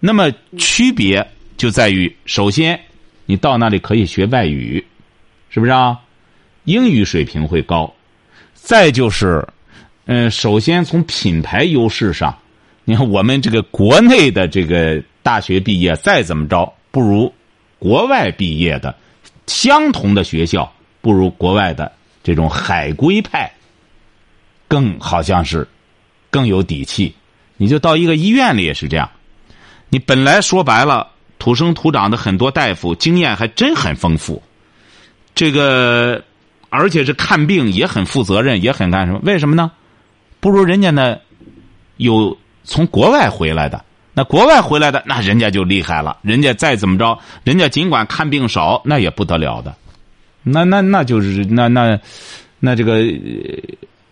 [0.00, 2.78] 那么区别就在于，首先
[3.26, 4.84] 你到那里可以学外语，
[5.50, 6.00] 是不是啊？
[6.64, 7.92] 英语水平会高。
[8.54, 9.46] 再就是，
[10.06, 12.36] 嗯，首先从品牌优势上。
[12.84, 17.32] 你看，我们这个国内的这个大学毕业再怎么着，不如
[17.78, 18.94] 国外毕业的
[19.46, 21.90] 相同的学校，不如国外的
[22.22, 23.50] 这种海归派
[24.68, 25.66] 更好像是
[26.34, 27.14] 更有底气。
[27.56, 29.08] 你就到一个医院里也是这样，
[29.88, 31.06] 你本来说白了
[31.38, 34.42] 土生土长的很多大夫经验还真很丰富，
[35.36, 36.24] 这个
[36.70, 39.20] 而且是看病也很负责任，也很干什么？
[39.22, 39.70] 为什么呢？
[40.40, 41.18] 不如人家呢
[41.98, 42.36] 有。
[42.66, 46.16] 从国外回来的，那国外回来的，那人家就厉害了。
[46.22, 49.76] 人家再怎么着，人家尽管看病少，那也不得了的。
[50.42, 52.00] 那那那就是那那
[52.60, 53.02] 那这个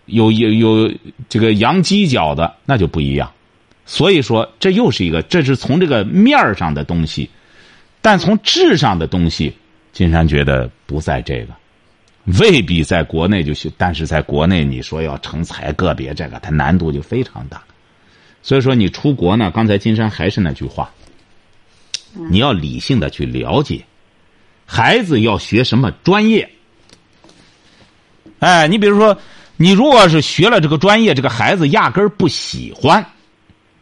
[0.05, 0.91] 有有有
[1.33, 3.31] 这个羊犄角的，那就不一样。
[3.87, 7.27] 所以说，这又是一个，这是从这个面儿上的东西，
[8.03, 9.51] 但从质上的东西，
[9.91, 11.55] 金山觉得不在这个，
[12.39, 13.71] 未必在国内就行。
[13.79, 17.63] 但是在国内，你说要成才个别这个，它难度就非常大。
[18.43, 19.49] 所以说，你出国呢？
[19.49, 20.91] 刚才金山还是那句话，
[22.29, 23.83] 你要理性的去了解，
[24.67, 26.47] 孩子要学什么专业。
[28.37, 29.17] 哎，你比如说，
[29.63, 33.05] 你如果是学了这个专业，这个孩子压根儿不喜欢。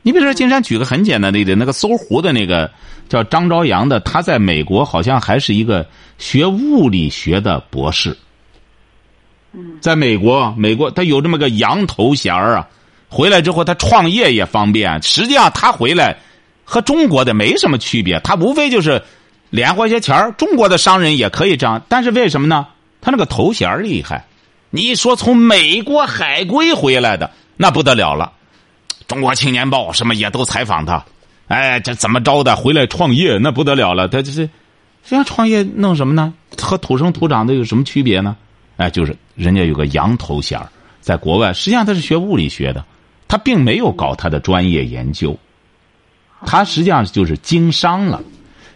[0.04, 2.70] 你比如说，金山举个很简单的例子，那个搜狐的那个
[3.10, 5.84] 叫张朝阳的，他在美国好像还是一个
[6.20, 8.16] 学物理学的博士。
[9.82, 12.68] 在美国，美国他有这么个洋头衔儿啊。
[13.10, 15.02] 回来之后，他创业也方便。
[15.02, 16.16] 实际上，他回来
[16.64, 19.02] 和中国的没什么区别，他无非就是
[19.50, 20.32] 连活些钱儿。
[20.34, 22.68] 中国的商人也可以这样，但是为什么呢？
[23.02, 24.28] 他那个头衔厉害。
[24.72, 28.32] 你说从美国海归回来的，那不得了了。
[29.08, 31.06] 中国青年报什么也都采访他。
[31.48, 32.56] 哎，这怎么着的？
[32.56, 34.08] 回来创业那不得了了。
[34.08, 34.50] 他这是，
[35.06, 36.34] 这样创业弄什么呢？
[36.58, 38.38] 和土生土长的有什么区别呢？
[38.78, 40.60] 哎，就是人家有个洋头衔
[41.02, 42.84] 在国外，实际上他是学物理学的。
[43.28, 45.38] 他并没有搞他的专业研究，
[46.46, 48.22] 他实际上就是经商了。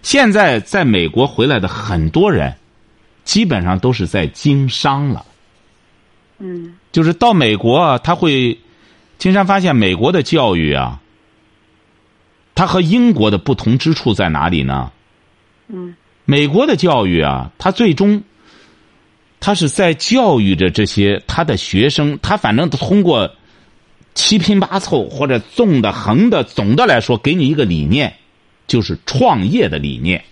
[0.02, 2.54] 现在在美国回来的很多人，
[3.24, 5.26] 基本上都是在经商了。
[6.40, 8.58] 嗯，就是到美国啊，他会，
[9.18, 11.02] 金山发现美国的教育啊，
[12.54, 14.92] 它和英国的不同之处在哪里呢？
[15.68, 15.96] 嗯，
[16.26, 18.24] 美国的教育啊，它最终，
[19.40, 23.32] 它是在教育着这些他的学生，他反正通过。
[24.18, 28.16] 七拼八凑或者纵的横的，总的来说，给你一个理念，
[28.66, 30.24] 就是创业的理念。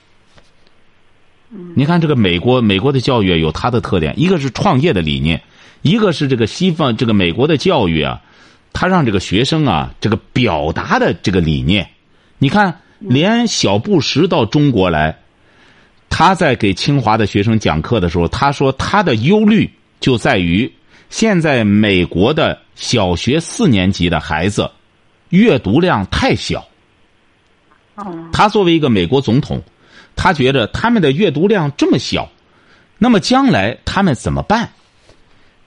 [1.76, 5.44] 你看这个美国，美国的教育有它的特点，一个是创业的理念，
[5.84, 8.20] 一个是这个西方这个美国的教育啊，
[8.74, 11.88] 他让这个学生啊，这个表达的这个理念。
[12.40, 15.20] 你看，连小布什到中国来，
[16.10, 20.74] 他在给清华的学生讲课的时候，他说他的忧虑就在于
[21.12, 22.64] 现在美国的。
[22.76, 24.72] 小学四年级的孩子，
[25.30, 26.68] 阅读量太小。
[28.32, 29.62] 他作为一个美国总统，
[30.16, 32.32] 他觉得他们的阅读量这么小，
[32.98, 34.74] 那么将来他们怎么办？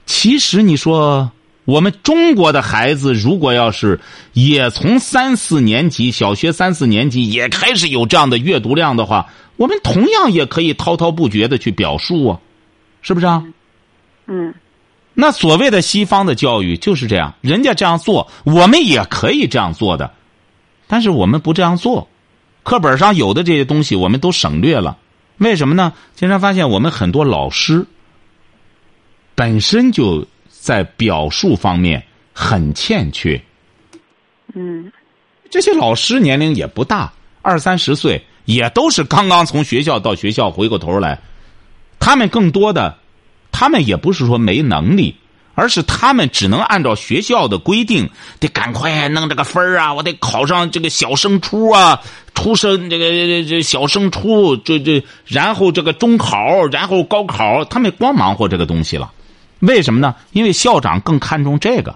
[0.07, 1.31] 其实你说，
[1.65, 4.01] 我们中国的孩子如果要是
[4.33, 12.41] 也从三四年级、小学三四年级也开始有这样的阅读量的话，我们同样也可以滔滔不绝的去表述啊，
[13.03, 13.45] 是不是啊？
[14.27, 14.55] 嗯。
[15.19, 20.13] 那所谓的西方的教育就是这样，人家这样做，我们也可以这样做的，
[20.87, 22.07] 但是我们不这样做。
[22.63, 24.99] 课本上有的这些东西，我们都省略了。
[25.39, 25.93] 为什么呢？
[26.15, 27.87] 经常发现我们很多老师
[29.37, 33.41] 本身就在表述方面很欠缺。
[34.55, 34.91] 嗯，
[35.49, 41.21] 这些老师年龄也不大，二三十岁，也都是刚刚从学校到学校回过头来，
[42.01, 42.99] 他们更多的。
[43.59, 45.17] 他们也不是说没能力，
[45.55, 49.95] 而是他们只能按照学校的规定，得赶快弄这个分儿啊！
[49.95, 52.03] 我得考上这个小升初啊，
[52.35, 53.11] 初升这个
[53.49, 59.11] 这小升初，这这然后这个中考，然后高考，他们光忙活这个东西了。
[59.61, 60.15] 为什么呢？
[60.33, 61.95] 因为校长更看重这个。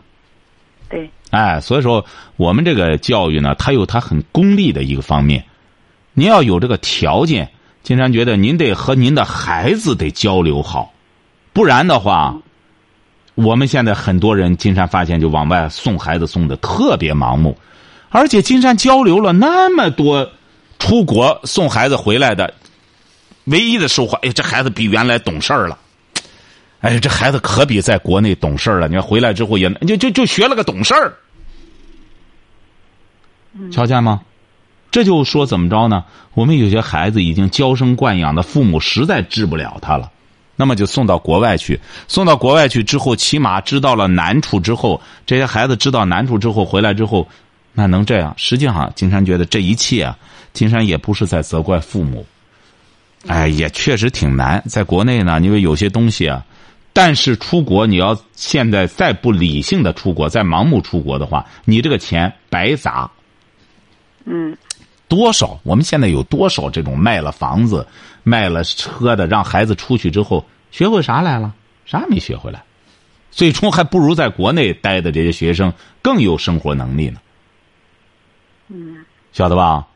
[0.89, 2.05] 对，哎，所以说
[2.37, 5.45] 我们这个教育呢，它有它很功利的一个方面。
[6.13, 7.49] 您要有这个条件，
[7.83, 10.93] 金山觉得您得和您的孩子得交流好，
[11.53, 12.37] 不然的话，
[13.37, 17.57] 我们现在很多人，金山发现就往外送孩子送的特别盲目，
[18.09, 20.29] 而且金山交流了那么多
[20.81, 22.53] 出国送孩子回来的，
[23.45, 25.79] 唯一的收获，哎，这孩子比原来懂事儿了。
[26.81, 28.89] 哎，这孩子可比在国内懂事儿了。
[28.89, 31.13] 你看回来之后也就就就学了个懂事儿，
[33.71, 34.23] 瞧见吗？
[34.91, 36.05] 这就说怎么着呢？
[36.35, 40.11] 我们有些孩子已经娇生惯养的父母实在治不了他了，
[40.57, 41.79] 那么就送到国外去。
[42.09, 47.29] 送到国外去之后，起码知道了难处之后，这些孩子知道难处之后回来之后，
[47.73, 48.35] 那能这样？
[48.37, 50.19] 实际上，金山觉得这一切啊，
[50.53, 52.27] 金山也不是在责怪父母。
[53.27, 54.63] 哎，也确实挺难。
[54.67, 56.45] 在国内呢，因为有些东西啊，
[56.93, 63.11] 但是出国你要现在再不理性的出国，再盲目出国的话，你这个钱白砸。
[64.25, 64.57] 嗯，
[65.09, 65.59] 多少？
[65.63, 67.87] 我们现在有多少这种卖了房子、
[68.23, 71.55] 卖了车的，让孩子出去之后学会啥来了？
[71.87, 72.63] 啥也没学回来，
[73.31, 75.73] 最终还不如在国内待的这些学生
[76.03, 77.21] 更有生活能力呢。
[78.69, 79.87] 嗯，晓得吧？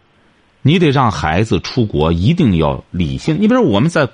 [0.62, 3.36] 你得让孩子出国，一定要理性。
[3.38, 4.08] 你比如我们在，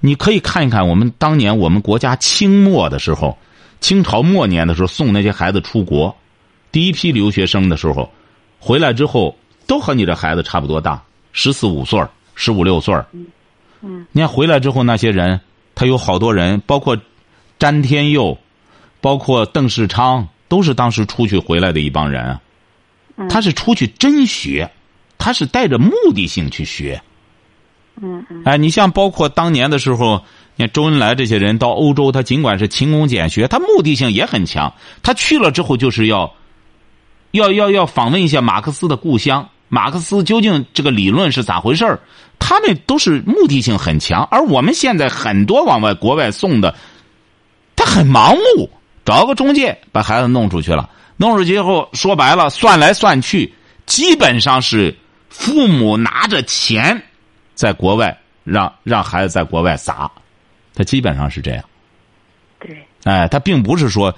[0.00, 3.38] 你可以看一看我们当年我们国家清末的时候，
[3.80, 6.14] 清朝末年的时候送那些孩子出国，
[6.70, 8.10] 第一批留学生的时候，
[8.58, 11.02] 回来之后都和你这孩子差不多大，
[11.32, 12.02] 十四五岁
[12.34, 12.94] 十五六岁
[13.80, 15.40] 嗯，你看回来之后那些人，
[15.74, 16.98] 他有好多人，包括
[17.58, 18.38] 詹天佑，
[19.00, 22.38] 包括邓世昌，都是当时出去回来的一帮人。
[23.28, 24.70] 他是出去真学。
[25.16, 27.00] 他是带着目的性去学，
[28.02, 30.20] 嗯，哎，你像包括当年的时候，
[30.56, 34.74] 你看周恩来这些人到欧洲，他尽管是勤工俭学，他目的性也很强。
[35.02, 36.34] 他去了之后，就是要，
[37.30, 41.98] 要要要访问一下马克思的故乡，马克思究竟这个理论是咋回事
[42.38, 46.74] 他们都是目的性很强，而我们现在很多往外国外送的，
[47.76, 48.68] 他很盲目，
[49.04, 53.54] 找个中介把孩子弄出去了，弄出去以后，说白了，算来算去，
[53.86, 54.96] 基本上是。
[55.36, 57.02] 父母拿着钱，
[57.54, 60.10] 在国外让让孩子在国外砸，
[60.74, 61.64] 他基本上是这样。
[62.58, 64.14] 对，哎，他并不是说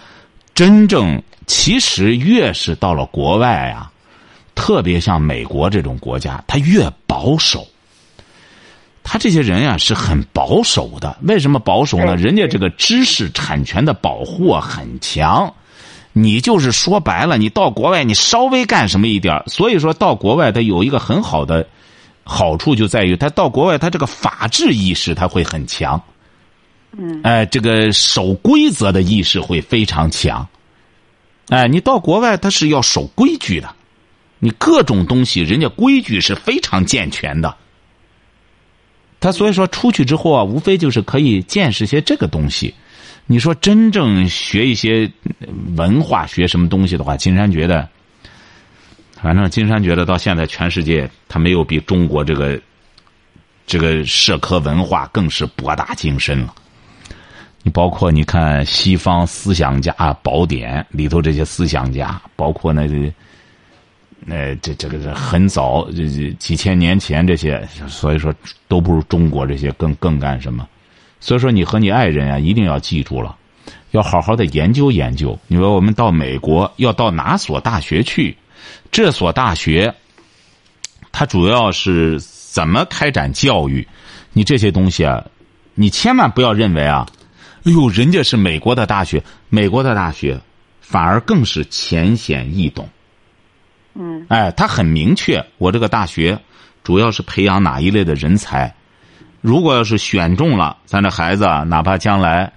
[0.54, 3.90] 真正，其实越是到了国外啊，
[4.54, 7.66] 特别像美国这种国家，他越保守。
[9.08, 12.16] 他这些人呀是很保守的，为什么保守呢？
[12.16, 15.54] 人家这个知识产权的保护很强。
[16.12, 21.68] 你就是说白了，你到国外，你稍微干什么一点所以说到国外，他有一个很好的
[22.28, 26.02] 好处，就在于他到国外，他这个法治意识他会很强，
[26.98, 30.46] 嗯，哎，这个守规则的意识会非常强，
[31.50, 33.72] 哎，你到国外他是要守规矩的，
[34.40, 37.56] 你各种东西人家规矩是非常健全的，
[39.20, 42.74] 他所以说出去之后啊，无非就是可以见识些这个东西。
[43.28, 45.10] 你说真正学一些
[45.76, 47.88] 文化学什么东西的话，金山觉得，
[49.20, 52.60] 反正金山觉得到现在全世界他没有比中国这个
[53.66, 56.54] 这个社科文化更是博大精深了。
[57.62, 63.12] 你包括你看西方思想家宝典里头这些思想家，包括那个
[64.20, 68.32] 那这这个是很早这这几千年前这些，所以说
[68.68, 70.68] 都不如中国这些更更干什么。
[71.18, 73.34] 所以说，你和你爱人啊，一定要记住了，
[73.90, 75.36] 要好好的研究研究。
[75.48, 78.36] 你说我们到美国要到哪所大学去？
[78.96, 79.94] 这所大学，
[81.12, 83.86] 它主要是怎么开展教育？
[84.32, 85.22] 你这些东西啊，
[85.74, 87.06] 你千万不要认为啊，
[87.64, 90.40] 哎呦，人家是美国的大学，美国的大学
[90.80, 92.88] 反而更是浅显易懂。
[93.92, 96.40] 嗯，哎，他很明确，我这个大学
[96.82, 98.74] 主要是培养哪一类的人才。
[99.46, 102.52] 如果要是选中了，咱这孩子啊，哪怕将来，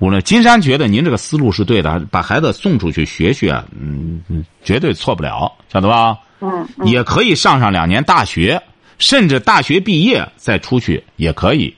[0.00, 6.18] 无论金山觉得您这个思路是对的，把孩子送出去学学，嗯，绝对错不了，晓得吧？
[6.40, 8.60] 嗯，也可以上上两年大学，
[8.98, 11.72] 甚至大学毕业再出去也可以。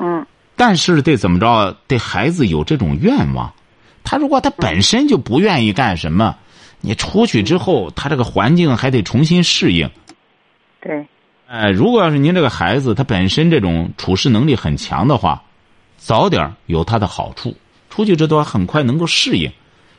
[0.00, 0.26] 嗯，
[0.56, 1.76] 但是得怎么着？
[1.86, 3.48] 得孩子有这种愿望。
[4.02, 6.34] 他如果他本身就不愿意干什么，
[6.80, 9.88] 你出去之后，他这个环境还得重新适应。
[10.80, 11.06] 对。
[11.48, 15.42] 哎，如果要是您这个孩子他本身这种处事能力很强的话，
[15.96, 17.56] 早点有他的好处。
[17.88, 19.50] 出去这段很快能够适应，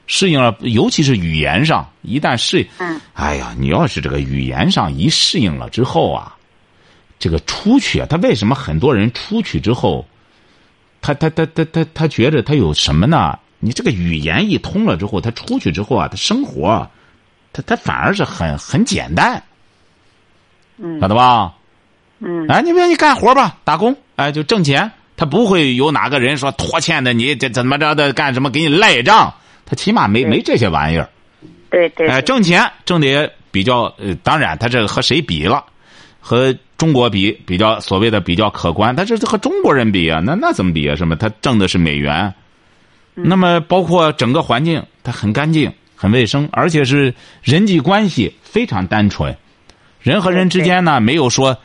[0.05, 6.37] 适应了，尤其是语言上，一旦适应，嗯，哎呀，你要是这个语言上一适应了之后啊，
[7.17, 10.05] 这个出去啊，他为什么很多人出去之后，
[11.01, 13.39] 他他他他他他他觉着他有什么呢？
[13.57, 16.87] 你这个语言一通了之后，他出去之后啊，他生活，
[17.51, 19.43] 他他反而是很很简单，
[20.81, 20.99] 嗯。
[20.99, 21.53] 晓得吧？
[22.19, 22.47] 嗯。
[22.47, 24.91] 哎，你别你干活吧，打工，哎，就挣钱。
[25.17, 29.33] 他不会有哪个人说拖欠的你这怎么着的干什么给你赖账，
[29.65, 31.09] 他起码没没这些玩意儿。
[31.69, 35.61] 对对哎，挣钱挣的也比较呃，当然他这和谁比了，
[36.21, 40.95] 和中国比比较所谓的比较可观，但是和中国人比啊，那那怎么比啊？
[40.95, 41.17] 什么？
[41.17, 42.33] 他挣的是美元，
[43.13, 47.13] 那么包括整个环境，它很干净、很卫生，而且是
[47.43, 49.35] 人际关系非常单纯，
[50.01, 51.57] 人和人之间呢没有说。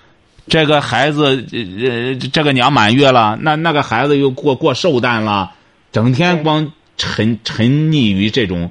[0.46, 5.50] 这个孩子，呃，这个娘满月了，那那个孩子又过过寿诞了，
[5.90, 8.70] 整天光沉沉溺于这种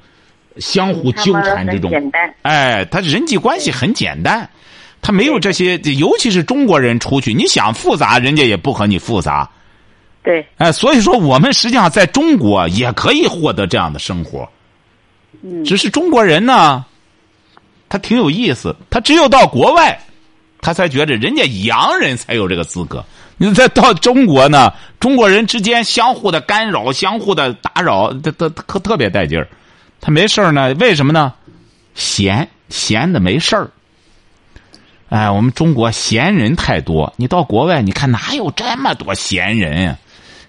[0.59, 1.91] 相互纠缠之中。
[2.43, 4.47] 哎，他人际关系很简单，
[5.01, 9.49] 他没有这些，尤其是中国人出去，你想复杂，人家也不和你复杂。
[10.22, 14.47] 对哎，所以说我们实际上在中国也可以获得这样的生活，
[15.41, 16.86] 嗯只是中国人呢，
[17.94, 20.00] 他挺有意思，他只有到国外，
[20.62, 23.06] 他才觉得人家洋人才有这个资格。
[23.38, 29.48] 你再到中国呢，中国人之间相互的干扰、相互的打扰，他他特特别带劲儿。
[30.02, 31.32] 他没事儿呢，为什么呢？
[31.94, 33.70] 闲闲的没事儿。
[35.10, 39.96] 哎，我们中国闲人太多，你到国外，你看哪有这么多闲人、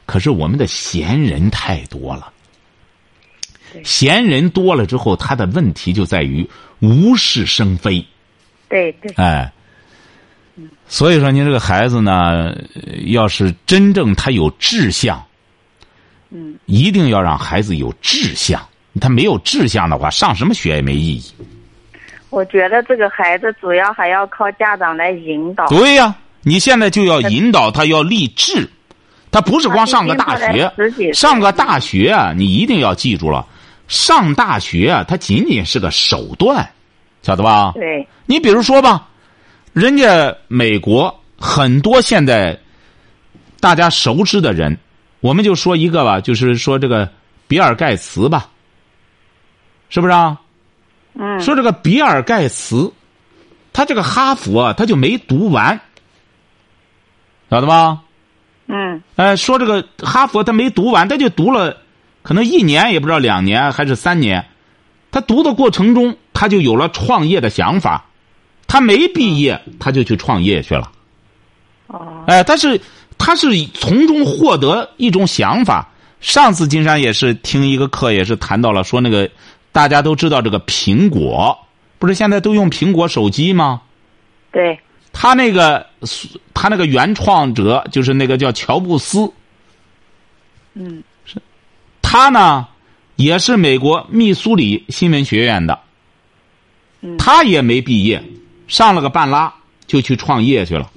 [0.07, 2.32] 可是我们的闲人太多了。
[3.82, 6.48] 闲人多了之后，他的问题就在于
[6.80, 8.04] 无事生非。
[8.68, 9.52] 对对哎，
[10.86, 15.24] 所以说，您这个孩子呢，呃要是真正他有志向，
[16.30, 18.60] 嗯，一定要让孩子有志向。
[19.00, 21.24] 他没有志向的话，上什么学也没意义。
[22.30, 25.66] 我觉得这个孩子主要还要靠家长来引导。
[25.66, 28.68] 对呀、你现在就要引导他要立志，
[29.30, 33.46] 他不是光上个大学上个大学啊，你一定要记住了，
[33.89, 36.68] 上大学啊，它仅仅是个手段，
[37.22, 37.72] 晓得吧？
[37.74, 39.09] 对你比如说吧，
[39.72, 42.59] 人家美国很多现在
[43.61, 44.78] 大家熟知的人，
[45.20, 47.09] 我们就说一个吧，就是说这个
[47.47, 48.49] 比尔盖茨吧，
[49.89, 50.41] 是不是啊？
[51.16, 52.93] 嗯说这个比尔盖茨，
[53.72, 55.80] 他这个哈佛啊，他就没读完，
[57.51, 58.01] 晓得吧？
[58.66, 61.76] 嗯哎，说这个哈佛他没读完，他就读了，
[62.24, 64.44] 可能一年也不知道两年还是三年。
[65.12, 68.06] 他读的过程中，他就有了创业的想法。
[68.66, 70.90] 他没毕业，他就去创业去了。
[71.86, 72.80] 哦哎，但是
[73.18, 75.88] 他是从中获得一种想法。
[76.20, 79.30] 上次金山也是听一个课，也是谈到了说那个
[79.70, 81.56] 大家都知道这个苹果，
[81.98, 83.82] 不是现在都用苹果手机吗？
[84.50, 84.80] 对
[85.12, 85.86] 他那个
[86.54, 89.30] 他那个原创者就是那个叫乔布斯，
[90.72, 91.02] 嗯
[92.14, 92.68] 他呢
[93.16, 95.80] 也是美国密苏里新闻学院的，
[97.00, 98.22] 嗯他也没毕业，
[98.68, 99.52] 上了个半拉
[99.88, 100.88] 就去创业去了。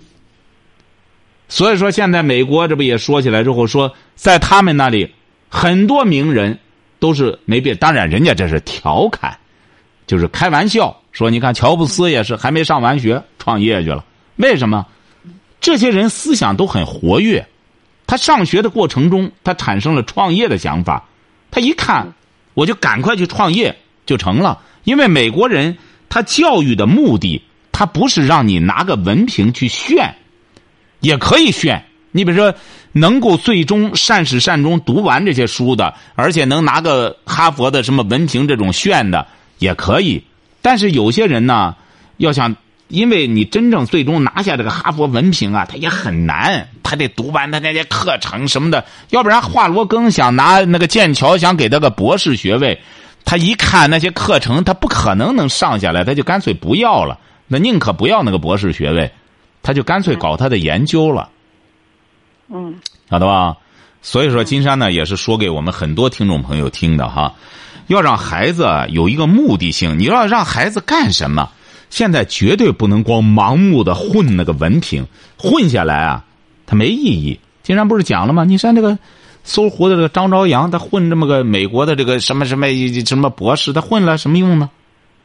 [1.50, 5.12] 所以说，现在美国这不也说起来之后说，在他们那里
[5.50, 6.60] 很多名人
[7.00, 9.36] 都是没毕业，当然人家这是调侃，
[10.06, 14.06] 就是开玩笑说，你看乔布斯也是还没上完学创业去了，
[14.36, 14.86] 为什么？
[15.60, 17.48] 这些人思想都很活跃，
[18.08, 21.04] 他上学的过程中，他产生了创业的想法，
[21.52, 22.14] 他一看，
[22.56, 24.62] 我就赶快去创业就成了。
[24.86, 25.78] 因为美国人
[26.08, 27.44] 他教育的目的，
[27.74, 30.16] 他不是让你拿个文凭去炫，
[31.02, 31.84] 也可以炫。
[32.12, 32.56] 你比如说，
[32.94, 39.28] 能够最终善始善终读完这些书的，而且能拿个哈佛的什么文凭这种炫的
[39.60, 40.24] 也可以。
[40.62, 41.76] 但是有些人呢，
[42.16, 42.56] 要想，
[42.88, 52.82] 因为你真正最终拿下这个哈佛文凭啊，他也很难，他得读完他那些课程什么的，要不然华罗庚想拿那个剑桥想给他个博士学位，
[53.26, 59.12] 他一看那些课程，他不可能能上下来，他就干脆不要了，那宁可不要那个博士学位，
[59.62, 61.30] 他就干脆搞他的研究了。
[62.50, 62.76] 嗯
[63.10, 63.58] 晓得吧？
[64.02, 67.34] 所以说，金山呢也是说给我们很多听众朋友听的哈，
[67.88, 70.00] 要让孩子有一个目的性。
[70.00, 71.50] 你要让孩子干什么？
[71.90, 75.06] 现在绝对不能光盲目的混那个文凭，
[75.38, 76.26] 混下来啊，
[76.66, 77.40] 他没意义。
[77.64, 78.44] 金山不是讲了吗？
[78.44, 78.98] 你像这个
[79.44, 82.68] 搜狐的这个张朝阳，他混这么个美国的这个什么什么
[83.06, 84.70] 什么博士，他混了什么用呢？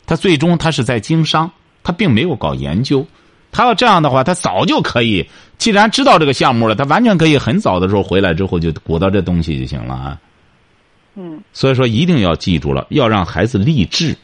[0.07, 1.51] 他最终他是在经商，
[1.83, 3.07] 他并没有搞研究。
[3.53, 5.29] 他要这样的话，他早就可以。
[5.59, 10.19] 既然知道这个项目了，他完全可以很早的时候回来之后就鼓捣这东西就行了啊。
[11.15, 14.17] 嗯所以说，一定要记住了，要让孩子立志。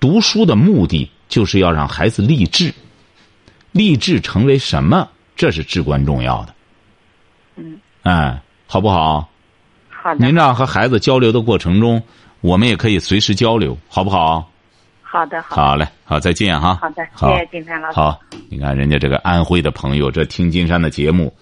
[0.00, 2.72] 读书的目的就是要让孩子立志，
[3.72, 6.54] 立志成为什么，这是至关重要的。
[7.56, 9.28] 嗯，哎，好不好？
[9.90, 12.02] 好的您这样和孩子交流的过程中，
[12.40, 14.50] 我们也可以随时交流，好不好？
[15.02, 16.78] 好的好的好嘞，好，再见哈。
[16.80, 17.94] 好的，谢谢金山老师。
[17.94, 21.32] 好，你看人家这个安徽的朋友，这听金山的节目，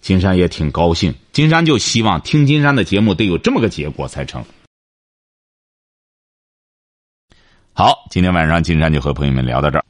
[0.00, 1.14] 金山也挺高兴。
[1.32, 4.44] 金山就希望听金山的节目得有这么个结果才成。
[7.78, 9.84] 好，今天晚上金山就和朋友们聊到这儿。